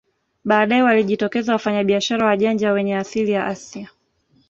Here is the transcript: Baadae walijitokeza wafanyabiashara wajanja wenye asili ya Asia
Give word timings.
Baadae 0.45 0.81
walijitokeza 0.83 1.53
wafanyabiashara 1.53 2.25
wajanja 2.25 2.71
wenye 2.71 2.97
asili 2.97 3.31
ya 3.31 3.45
Asia 3.45 3.89